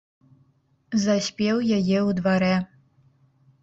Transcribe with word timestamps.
Заспеў 1.05 1.55
яе 1.79 1.79
ў 1.79 2.09
дварэ. 2.25 2.53